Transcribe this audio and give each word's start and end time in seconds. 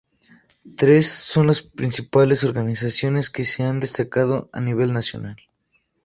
Tres 0.77 1.07
son 1.07 1.45
las 1.45 1.61
principales 1.61 2.43
organizaciones 2.43 3.29
que 3.29 3.43
se 3.43 3.61
han 3.65 3.79
destacado 3.79 4.49
a 4.51 4.59
nivel 4.59 4.93
nacional. 4.93 5.35